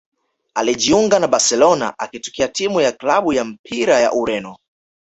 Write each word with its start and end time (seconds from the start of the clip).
Alijiunga 0.55 1.19
na 1.19 1.27
Barcelona 1.27 1.93
akitokea 1.97 2.47
timu 2.47 2.81
ya 2.81 2.91
klabu 2.91 3.33
ya 3.33 3.45
mpira 3.45 3.99
ya 3.99 4.13
Ureno 4.13 4.57